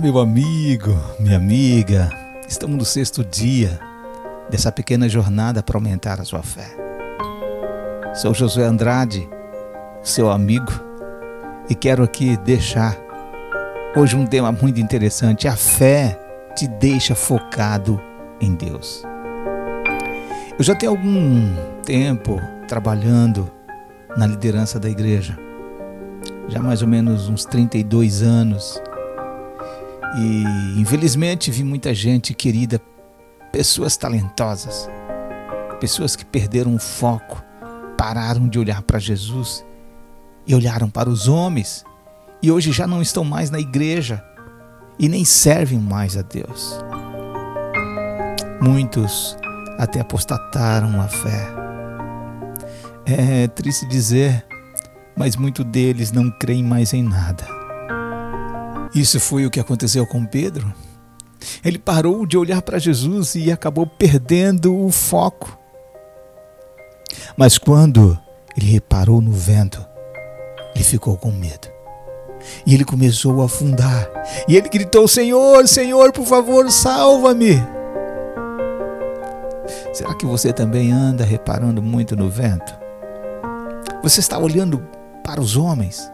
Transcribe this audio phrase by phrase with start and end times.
[0.00, 2.08] meu amigo, minha amiga,
[2.46, 3.80] estamos no sexto dia
[4.48, 6.68] dessa pequena jornada para aumentar a sua fé.
[8.14, 9.28] Sou Josué Andrade,
[10.00, 10.72] seu amigo,
[11.68, 12.96] e quero aqui deixar
[13.96, 15.48] hoje um tema muito interessante.
[15.48, 16.20] A fé
[16.54, 18.00] te deixa focado
[18.40, 19.02] em Deus.
[20.56, 23.50] Eu já tenho algum tempo trabalhando
[24.16, 25.36] na liderança da igreja,
[26.46, 28.80] já mais ou menos uns 32 anos
[30.16, 32.80] e infelizmente vi muita gente querida,
[33.52, 34.88] pessoas talentosas,
[35.80, 37.42] pessoas que perderam o foco,
[37.96, 39.64] pararam de olhar para Jesus
[40.46, 41.84] e olharam para os homens
[42.42, 44.22] e hoje já não estão mais na igreja
[44.98, 46.78] e nem servem mais a Deus.
[48.60, 49.36] Muitos
[49.78, 51.48] até apostataram a fé.
[53.06, 54.46] É triste dizer,
[55.16, 57.63] mas muitos deles não creem mais em nada.
[58.94, 60.72] Isso foi o que aconteceu com Pedro.
[61.64, 65.58] Ele parou de olhar para Jesus e acabou perdendo o foco.
[67.36, 68.18] Mas quando
[68.56, 69.84] ele reparou no vento,
[70.74, 71.68] ele ficou com medo.
[72.66, 74.08] E ele começou a afundar.
[74.46, 77.62] E ele gritou: Senhor, Senhor, por favor, salva-me.
[79.92, 82.74] Será que você também anda reparando muito no vento?
[84.02, 84.86] Você está olhando
[85.22, 86.10] para os homens,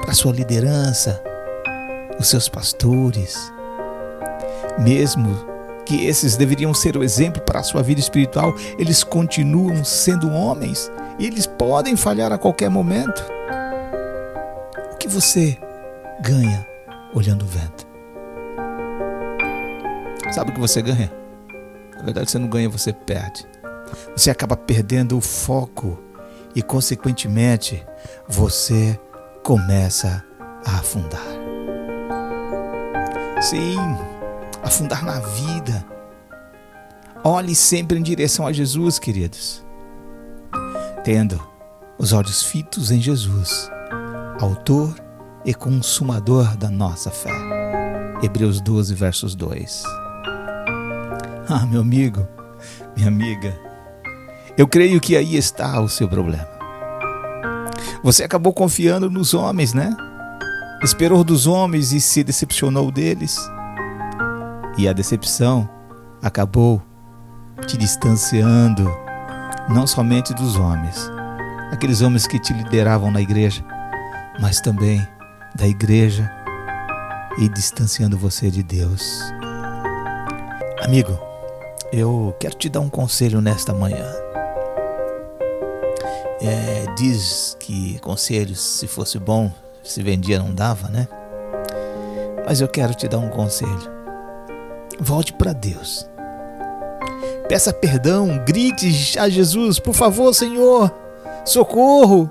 [0.00, 1.22] para a sua liderança,
[2.20, 3.50] os seus pastores,
[4.78, 5.34] mesmo
[5.86, 10.92] que esses deveriam ser o exemplo para a sua vida espiritual, eles continuam sendo homens
[11.18, 13.24] e eles podem falhar a qualquer momento.
[14.92, 15.58] O que você
[16.20, 16.66] ganha
[17.14, 17.88] olhando o vento?
[20.30, 21.10] Sabe o que você ganha?
[21.96, 23.46] Na verdade, você não ganha, você perde.
[24.14, 25.98] Você acaba perdendo o foco
[26.54, 27.84] e, consequentemente,
[28.28, 28.98] você
[29.42, 30.22] começa
[30.64, 31.29] a afundar.
[33.40, 33.78] Sim,
[34.62, 35.82] afundar na vida.
[37.24, 39.64] Olhe sempre em direção a Jesus, queridos.
[41.02, 41.40] Tendo
[41.96, 43.70] os olhos fitos em Jesus,
[44.38, 44.94] Autor
[45.44, 47.32] e Consumador da nossa fé.
[48.22, 49.84] Hebreus 12, versos 2.
[51.48, 52.28] Ah, meu amigo,
[52.94, 53.58] minha amiga,
[54.56, 56.48] eu creio que aí está o seu problema.
[58.02, 59.96] Você acabou confiando nos homens, né?
[60.82, 63.38] Esperou dos homens e se decepcionou deles.
[64.78, 65.68] E a decepção
[66.22, 66.82] acabou
[67.66, 68.90] te distanciando,
[69.68, 70.96] não somente dos homens,
[71.70, 73.62] aqueles homens que te lideravam na igreja,
[74.40, 75.06] mas também
[75.54, 76.30] da igreja
[77.38, 79.20] e distanciando você de Deus.
[80.82, 81.18] Amigo,
[81.92, 84.06] eu quero te dar um conselho nesta manhã.
[86.40, 89.52] É, diz que conselhos, se fosse bom,
[89.82, 91.08] se vendia não dava, né?
[92.46, 94.00] Mas eu quero te dar um conselho.
[94.98, 96.08] Volte para Deus.
[97.48, 100.92] Peça perdão, grite a Jesus, por favor, Senhor,
[101.44, 102.30] socorro.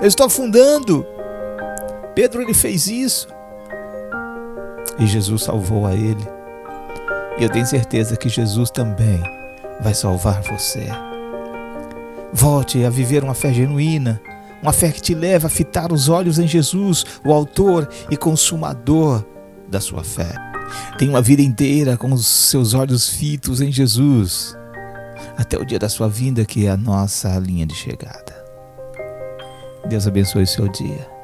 [0.00, 1.06] Eu estou afundando.
[2.14, 3.28] Pedro ele fez isso.
[4.98, 6.26] E Jesus salvou a ele.
[7.38, 9.20] E eu tenho certeza que Jesus também
[9.80, 10.86] vai salvar você.
[12.32, 14.20] Volte a viver uma fé genuína,
[14.62, 19.24] uma fé que te leva a fitar os olhos em Jesus, o Autor e Consumador
[19.68, 20.34] da sua fé.
[20.98, 24.56] Tenha uma vida inteira com os seus olhos fitos em Jesus,
[25.36, 28.36] até o dia da sua vinda, que é a nossa linha de chegada.
[29.88, 31.17] Deus abençoe o seu dia.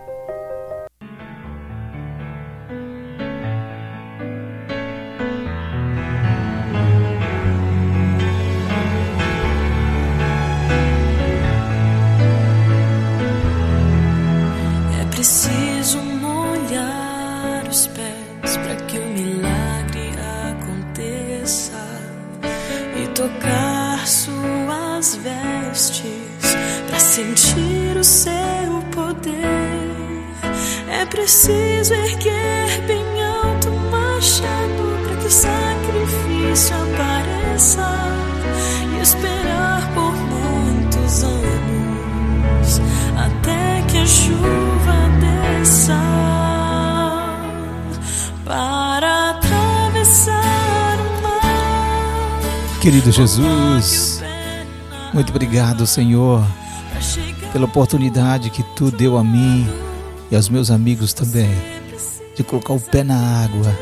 [23.15, 26.03] Tocar suas vestes
[26.89, 29.35] para sentir o seu poder.
[30.91, 33.24] É preciso erguer bem
[52.85, 54.21] Querido Jesus,
[55.15, 56.47] muito obrigado, Senhor,
[57.51, 59.67] pela oportunidade que tu deu a mim
[60.31, 61.49] e aos meus amigos também,
[62.37, 63.75] de colocar o pé na água,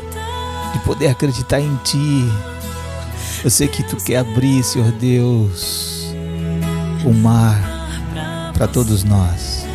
[0.71, 2.31] de poder acreditar em Ti.
[3.43, 6.15] Eu sei que Tu quer abrir, Senhor Deus,
[7.03, 7.59] o mar
[8.53, 9.65] para todos nós.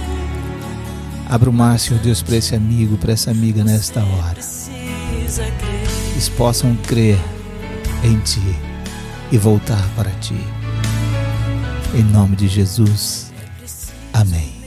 [1.29, 4.39] Abra o mar, Senhor Deus, para esse amigo, para essa amiga nesta hora.
[6.13, 7.19] eles possam crer
[8.03, 8.68] em Ti
[9.31, 10.39] e voltar para Ti.
[11.95, 13.33] Em nome de Jesus.
[14.13, 14.58] Amém.